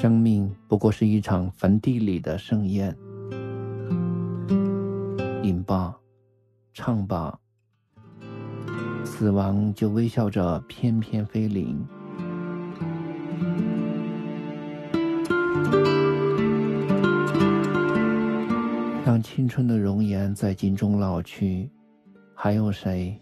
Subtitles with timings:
[0.00, 2.96] 生命不过是一场坟地里的盛宴，
[5.42, 5.94] 饮吧，
[6.72, 7.38] 唱吧，
[9.04, 11.78] 死亡就微笑着翩翩飞临。
[19.04, 21.70] 当青春的容颜在镜中老去，
[22.34, 23.20] 还有谁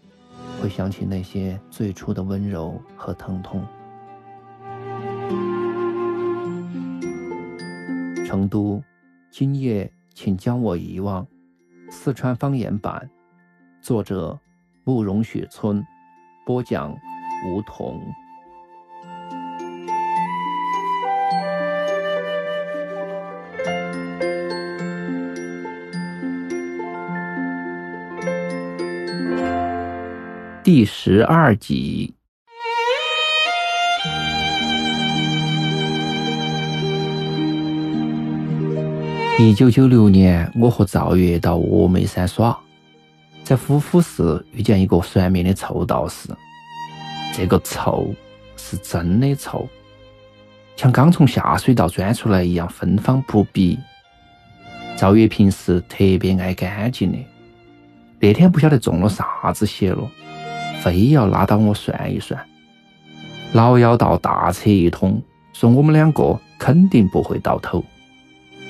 [0.61, 3.61] 会想起那些最初的温柔和疼痛？
[8.29, 8.79] 成都，
[9.31, 11.25] 今夜请将我遗忘。
[11.89, 13.09] 四川方言版，
[13.81, 14.39] 作者
[14.83, 15.83] 慕容雪村，
[16.45, 16.95] 播讲
[17.47, 17.99] 梧桐。
[30.63, 32.18] 第十二集。
[39.41, 42.59] 一九九六年，我和赵月到峨眉山耍，
[43.41, 46.27] 在虎虎寺遇见一个算命的臭道士。
[47.33, 48.13] 这个臭
[48.57, 49.65] 是真的臭，
[50.75, 53.79] 像刚从下水道钻出来一样芬芳扑鼻。
[54.97, 57.17] 赵月平时特别爱干净的，
[58.19, 60.05] 那天不晓得中了啥子邪了，
[60.81, 62.45] 非要拉到我算一算。
[63.53, 67.81] 老妖道大扯一通，说我们两个肯定不会到头。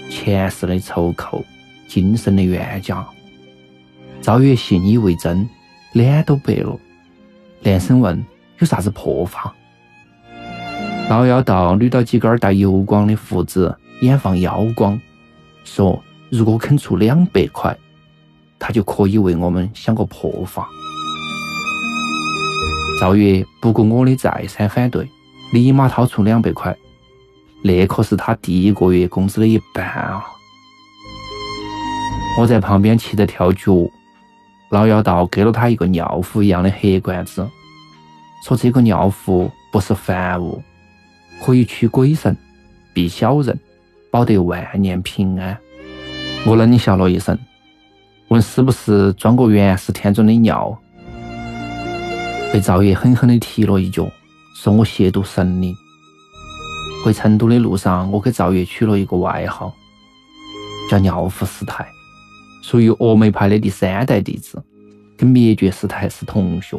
[0.09, 1.45] 前世的仇寇，
[1.88, 3.05] 今生的冤家。
[4.21, 5.47] 赵月信以为真，
[5.93, 6.77] 脸都白了，
[7.61, 8.25] 连声问
[8.57, 9.53] 有啥子破法。
[11.09, 14.99] 老妖道捋到几根带油光的胡子，眼放妖光，
[15.63, 17.75] 说如果肯出两百块，
[18.57, 20.67] 他就可以为我们想个破法。
[22.99, 25.07] 赵月不顾我的再三反对，
[25.53, 26.75] 立马掏出两百块。
[27.61, 30.23] 那可是他第一个月工资的一半啊！
[32.37, 33.71] 我在旁边气得跳脚。
[34.70, 37.45] 老妖道给了他一个尿壶一样的黑罐子，
[38.45, 40.61] 说这个尿壶不是凡物，
[41.43, 42.37] 可以驱鬼神、
[42.93, 43.59] 避小人，
[44.11, 45.58] 保得万年平安。
[46.45, 47.37] 我冷笑了一声，
[48.27, 50.80] 问是不是装过元始天尊的尿？
[52.53, 54.08] 被赵爷狠狠地踢了一脚，
[54.55, 55.75] 说我亵渎神灵。
[57.04, 59.73] 回成都的路上，我给赵月取了一个外号，
[60.89, 61.87] 叫尿壶师太，
[62.61, 64.61] 属于峨眉派的第三代弟子，
[65.17, 66.77] 跟灭绝师太是同学，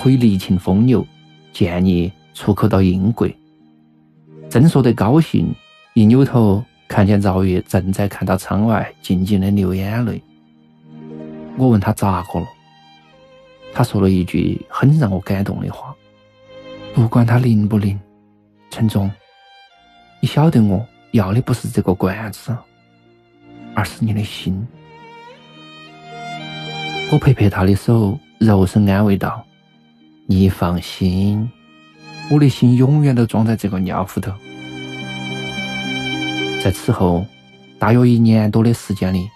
[0.00, 1.04] 可以力擒疯牛，
[1.52, 3.28] 建议出口到英国。
[4.48, 5.52] 正说得高兴，
[5.94, 10.22] 一扭头看见赵月正在看到窗外，静静的流眼泪。
[11.56, 12.46] 我问他咋个了，
[13.72, 15.94] 他说了一句很让我感动的话：
[16.94, 17.98] 不管他灵不灵，
[18.70, 19.10] 陈总。
[20.32, 22.56] 晓得我要的不是这个罐子，
[23.74, 24.64] 而是你的心。
[27.10, 29.44] 我拍拍他的手，柔声安慰道
[30.30, 31.50] ：“你放心，
[32.30, 34.32] 我的心永远都装在这个尿壶头。”
[36.62, 37.26] 在此后
[37.80, 39.28] 大约一年多的时间里，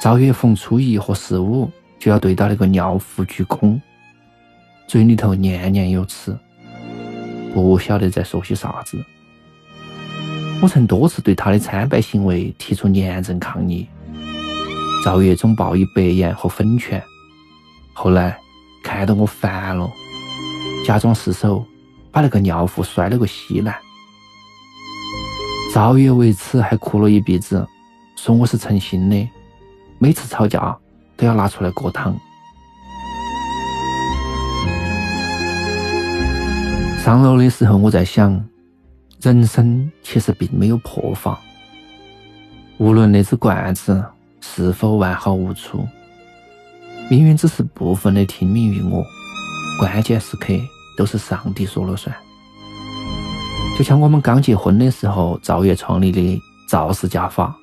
[0.00, 1.70] 赵月逢初一和十五
[2.00, 3.80] 就要对到那个尿壶鞠躬，
[4.88, 6.36] 嘴里头念念有词，
[7.54, 9.00] 不晓得在说些啥子。
[10.62, 13.84] 我曾多次对他的参拜行为提出严正抗议，
[15.04, 17.02] 赵月总报以白眼和粉拳。
[17.92, 18.38] 后来
[18.84, 19.90] 看到我烦了，
[20.86, 21.66] 假装失手
[22.12, 23.74] 把那个尿壶摔了个稀烂。
[25.74, 27.66] 赵月为此还哭了一鼻子，
[28.14, 29.28] 说我是诚心的，
[29.98, 30.78] 每次吵架
[31.16, 32.16] 都要拿出来过汤。
[36.98, 38.51] 上楼的时候，我在想。
[39.22, 41.40] 人生其实并没有破法，
[42.78, 44.04] 无论那只罐子
[44.40, 45.78] 是否完好无缺，
[47.08, 49.00] 命运只是部分的听命于我，
[49.78, 50.52] 关键时刻
[50.96, 52.12] 都是上帝说了算。
[53.78, 57.56] 就像我们刚结婚的时候，赵月创立的赵氏家法，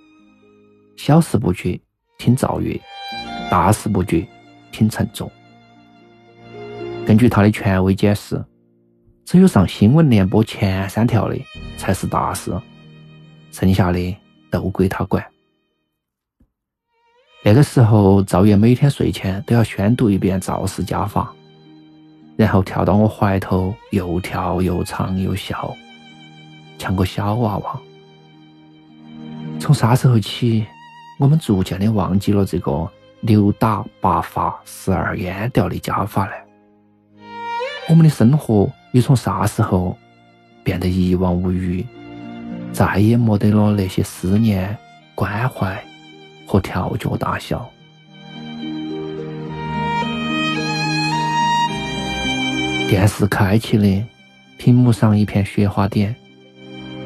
[0.95, 1.77] 小事不决
[2.17, 2.79] 听赵月，
[3.51, 4.25] 大事不决
[4.71, 5.29] 听陈总。
[7.05, 8.41] 根据他的权威解释。
[9.29, 11.39] 只有上新闻联播前三条的
[11.77, 12.51] 才是大事，
[13.51, 14.17] 剩下的
[14.49, 15.23] 都归他管。
[17.43, 21.31] 那个时候，赵月每天睡前都要宣读一遍赵氏家法，
[22.37, 25.77] 然后跳到我怀头，又跳又唱又笑，
[26.79, 27.79] 像个小娃娃。
[29.59, 30.65] 从啥时候起，
[31.19, 32.91] 我们逐渐的忘记了这个
[33.21, 36.31] 六打八发十二烟调的家法呢？
[37.89, 38.67] 我们的生活。
[38.91, 39.97] 又从啥时候
[40.63, 41.85] 变得一望无余？
[42.71, 44.77] 再也没得了那些思念、
[45.15, 45.83] 关怀
[46.45, 47.69] 和跳脚大笑。
[52.87, 54.05] 电视开启的，
[54.57, 56.15] 屏幕上一片雪花点，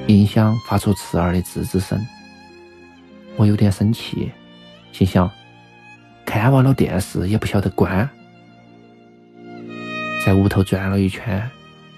[0.07, 1.99] 音响发出刺耳的吱吱声。
[3.35, 4.31] 我有点生气，
[4.91, 5.29] 心想：
[6.25, 8.09] 看完了电视也不晓得关。
[10.25, 11.49] 在屋头转了一圈，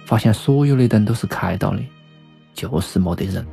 [0.05, 1.79] 发现所有的灯都是开到的，
[2.53, 3.45] 就是没得人。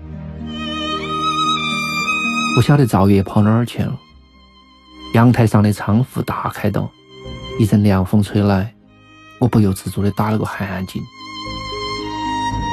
[2.55, 3.99] 不晓得赵月跑哪儿去了。
[5.15, 6.91] 阳台上的窗户大开到，
[7.59, 8.73] 一阵凉风吹来。
[9.41, 11.01] 我不由自主的打了个寒噤，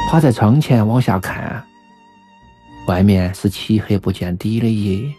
[0.09, 1.65] 趴在窗前往下看，
[2.87, 5.11] 外面是漆黑不见底的夜。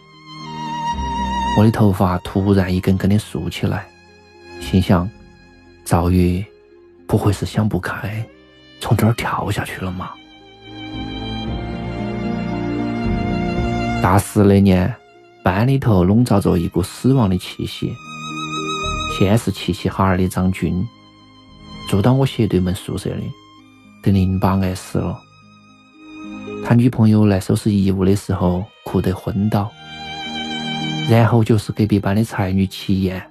[1.57, 3.85] 我的头发突然一根根的竖起来，
[4.61, 5.09] 心想：
[5.83, 6.43] 赵月
[7.05, 8.25] 不会是想不开，
[8.81, 10.09] 从这儿跳下去了吗？
[14.01, 14.93] 大四那年，
[15.43, 17.93] 班里头笼罩着一股死亡的气息，
[19.17, 20.83] 先是齐齐哈尔的张军。
[21.87, 23.21] 住到我斜对门宿舍的，
[24.01, 25.17] 得淋巴癌死了。
[26.65, 29.69] 他女朋友来收拾遗物的时候哭得昏倒。
[31.09, 33.21] 然后就是隔壁班的才女齐燕，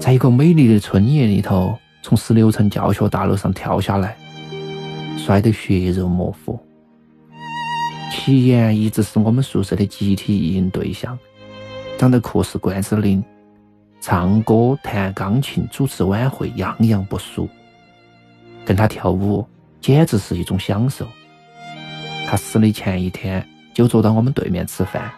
[0.00, 1.78] 在一个美丽的春夜里头，
[2.08, 4.16] 从十六层教学大楼上跳下来，
[5.18, 6.58] 摔得血肉模糊。
[8.10, 11.18] 齐岩一直是我们宿舍的集体意淫对象，
[11.98, 13.22] 长得酷似关之琳。
[14.00, 17.46] 唱歌、弹钢琴、主持晚会，样样不俗。
[18.64, 19.46] 跟他跳舞
[19.78, 21.06] 简直是一种享受。
[22.26, 25.12] 他死的前一天就坐到我们对面吃饭，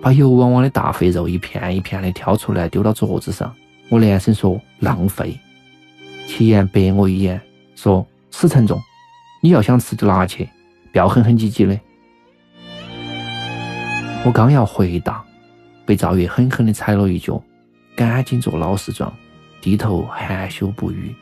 [0.00, 3.54] 把油汪汪的大肥肉一片一片的挑出来丢到桌子上。
[3.90, 5.38] 我连声说浪费。
[6.26, 7.40] 齐岩白我一眼，
[7.74, 8.80] 说：“死沉重，
[9.40, 10.48] 你要想吃就拿去，
[10.92, 11.78] 不要哼哼唧唧的。”
[14.24, 15.22] 我刚要回答，
[15.84, 17.42] 被赵月狠狠的踩了一脚。
[17.94, 19.12] 赶紧做老实状，
[19.60, 21.14] 低头含羞不语。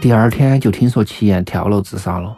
[0.00, 2.36] 第二天就听说齐岩跳楼自杀了，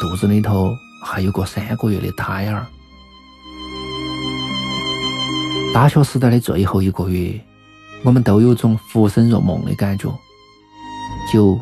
[0.00, 0.70] 肚子里头
[1.04, 2.64] 还有个三个月的胎儿。
[5.74, 7.40] 大学时代的最后一个月，
[8.04, 10.08] 我们都有种浮生若梦的感觉。
[11.34, 11.58] 酒、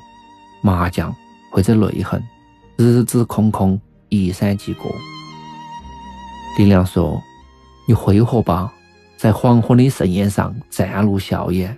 [0.61, 1.17] 麻将
[1.51, 2.23] 或者泪痕，
[2.77, 3.81] 日子空空，
[4.11, 4.95] 一闪即过。
[6.59, 7.19] 林亮说
[7.89, 8.71] ：“你挥霍吧。”
[9.17, 11.75] 在黄昏的盛宴上展露笑颜，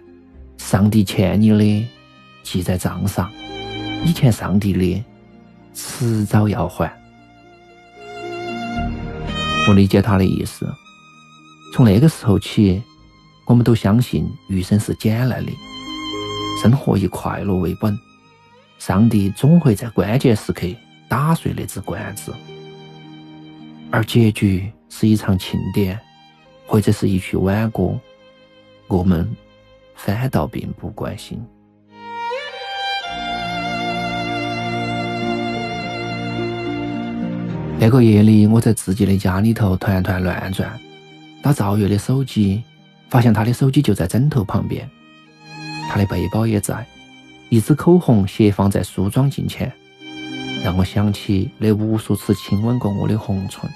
[0.56, 1.88] 上帝欠你的
[2.42, 3.30] 记在账上，
[4.02, 5.04] 你欠上帝的
[5.72, 6.92] 迟早要还。
[9.68, 10.66] 我理解他的意思。
[11.72, 12.82] 从那个时候起，
[13.46, 15.52] 我们都相信余生是捡来的，
[16.62, 17.98] 生活以快乐为本，
[18.78, 20.66] 上帝总会在关键时刻
[21.08, 22.32] 打碎那只罐子，
[23.90, 25.98] 而结局是一场庆典。
[26.66, 27.94] 或者是一曲挽歌，
[28.88, 29.30] 我们
[29.94, 31.38] 反倒并不关心。
[37.78, 40.72] 那个夜里，我在自己的家里头团团乱转，
[41.42, 42.62] 打赵月的手机，
[43.10, 44.88] 发现他的手机就在枕头旁边，
[45.88, 46.86] 他的背包也在，
[47.48, 49.72] 一支口红斜放在梳妆镜前，
[50.64, 53.70] 让我想起那无数次亲吻过我的红唇。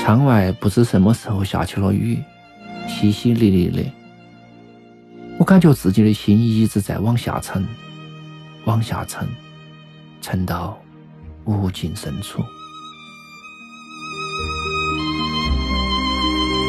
[0.00, 2.18] 窗外不知什么时候下起了雨，
[2.88, 3.84] 淅淅沥沥的。
[5.38, 7.64] 我感觉自己的心一直在往下沉，
[8.64, 9.28] 往下沉，
[10.20, 10.76] 沉到
[11.44, 12.42] 无尽深处。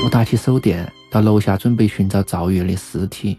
[0.05, 3.37] 我打起手电到楼下，准备寻找赵月的尸体。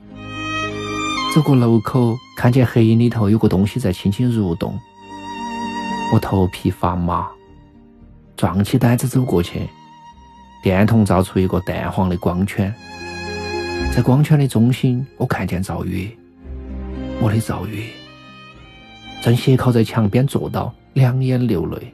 [1.34, 4.78] 走过楼口，看见黑影里头有个东西在轻轻蠕动，
[6.12, 7.26] 我头皮发麻，
[8.36, 9.68] 壮起胆子走过去。
[10.62, 12.72] 电筒照出一个淡黄的光圈，
[13.92, 16.08] 在光圈的中心，我看见赵月，
[17.20, 17.82] 我的赵月，
[19.20, 21.92] 正斜靠在墙边坐到，两眼流泪，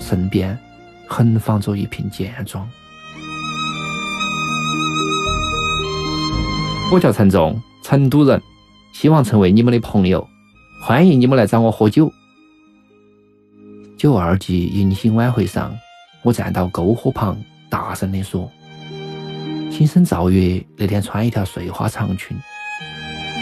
[0.00, 0.58] 身边
[1.06, 2.68] 横放着一瓶健壮。
[6.90, 8.40] 我叫陈仲，成都人，
[8.94, 10.26] 希望成为你们的朋友，
[10.82, 12.10] 欢迎你们来找我喝酒。
[13.98, 15.76] 九二级迎新晚会上，
[16.22, 17.36] 我站到篝火旁。
[17.68, 18.50] 大声地说
[19.70, 22.34] ：“新生赵月那天穿一条碎花长裙，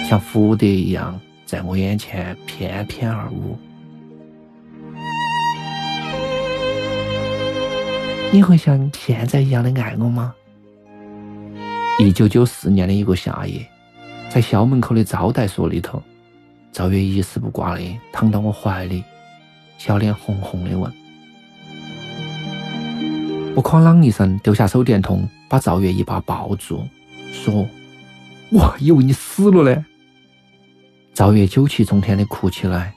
[0.08, 3.56] 像蝴蝶一样在我眼前翩翩而舞。
[8.32, 10.34] 你会像现在一样的爱我吗？”
[11.98, 13.66] 一九九四年的一个夏夜，
[14.28, 16.02] 在校门口的招待所里头，
[16.70, 17.80] 赵月一丝不挂的
[18.12, 19.02] 躺到我怀里，
[19.78, 20.92] 小脸红红的问
[23.56, 26.86] ：“我哐啷一声丢下手电筒，把赵月一把抱住，
[27.32, 27.66] 说
[28.52, 29.86] ：“我还以为你死了呢。”
[31.14, 32.94] 赵月酒气冲天的哭起来，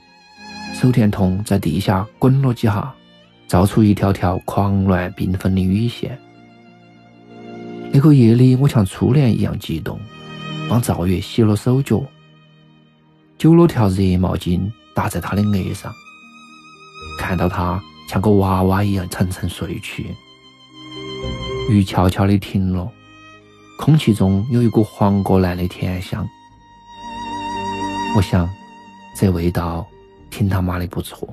[0.73, 2.93] 手电筒在地下滚了几下，
[3.47, 6.19] 照出一条条狂乱缤纷的雨线。
[7.91, 9.99] 那个夜里，我像初恋一样激动，
[10.69, 12.03] 帮赵月洗了手脚，
[13.37, 14.61] 揪了条热毛巾
[14.93, 15.91] 搭在他的额上，
[17.17, 20.15] 看到他像个娃娃一样沉沉睡去。
[21.69, 22.87] 雨悄悄地停了，
[23.77, 26.27] 空气中有一股黄果兰的甜香。
[28.15, 28.47] 我想，
[29.15, 29.85] 这味道
[30.29, 31.27] 挺他妈的不错。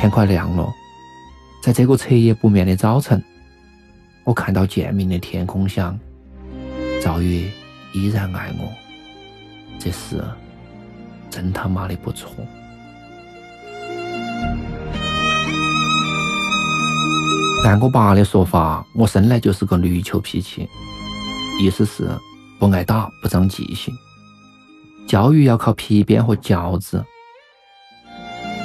[0.00, 0.68] 天快亮了，
[1.62, 3.22] 在这个彻夜不眠的早晨，
[4.24, 5.98] 我看到渐明的天空想，
[7.02, 7.44] 赵月
[7.92, 8.72] 依然爱我，
[9.78, 10.24] 这事
[11.30, 12.30] 真他妈的不错。
[17.64, 20.66] 按我爸的说法，我生来就是个绿球脾气，
[21.60, 22.08] 意思是
[22.58, 23.92] 不爱打，不长记性，
[25.06, 27.04] 教育要靠皮鞭和教子。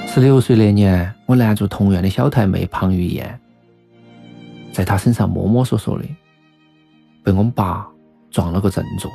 [0.07, 3.39] 十六岁那年，我拦住同院的小太妹庞玉燕，
[4.71, 6.05] 在他身上摸摸索索的，
[7.23, 7.87] 被我们爸
[8.31, 9.09] 撞了个正着，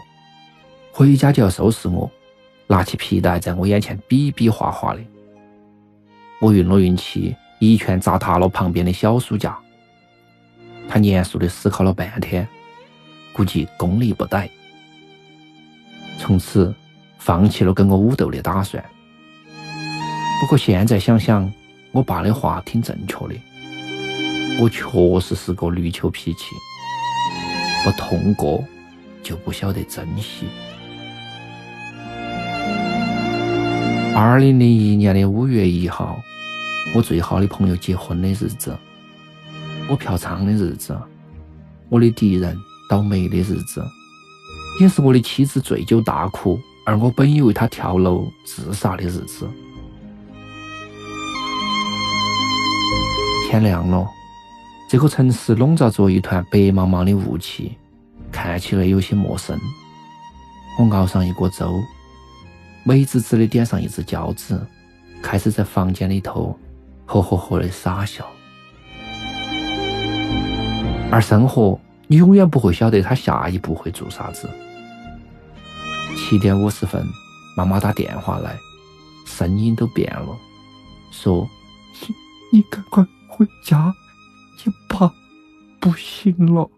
[0.92, 2.10] 回家就要收拾我，
[2.66, 5.00] 拿起皮带在我眼前比比划划的。
[6.40, 9.58] 我运了运气，一拳砸塌了旁边的小书架。
[10.86, 12.46] 他严肃地思考了半天，
[13.32, 14.50] 估计功力不逮，
[16.18, 16.74] 从此
[17.18, 18.84] 放弃了跟我武斗的打算。
[20.40, 21.50] 不过现在想想，
[21.92, 23.34] 我爸的话挺正确的，
[24.60, 26.54] 我确实是个绿球脾气，
[27.84, 28.64] 不痛过
[29.22, 30.46] 就不晓得珍惜。
[34.14, 36.16] 二零零一年的五月一号，
[36.94, 38.76] 我最好的朋友结婚的日子。
[39.90, 40.96] 我嫖娼的日子，
[41.88, 42.56] 我的敌人
[42.88, 43.84] 倒霉的日子，
[44.80, 49.50] 也是我的妻子醉酒大哭，而我本以为她跳楼自杀的日子。
[53.50, 54.08] 天亮了，
[54.88, 57.76] 这个城市笼罩着一团白茫茫的雾气，
[58.30, 59.58] 看起来有些陌生。
[60.78, 61.82] 我熬上一锅粥，
[62.84, 64.60] 美滋滋的点上一支胶纸，
[65.22, 66.58] 开始在房间里头
[67.06, 68.26] 呵呵呵的傻笑。
[71.10, 74.48] 而生活，你永远不会晓得他下一步会做啥子。
[76.16, 77.04] 七点五十分，
[77.56, 78.56] 妈妈打电话来，
[79.26, 80.28] 声音都变了，
[81.10, 81.48] 说
[82.50, 83.92] ：“你你赶快回家，
[84.62, 85.12] 你爸
[85.80, 86.70] 不行了。”